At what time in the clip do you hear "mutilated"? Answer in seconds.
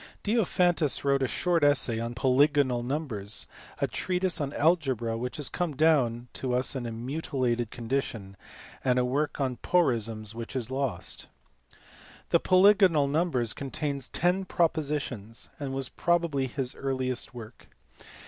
6.91-7.69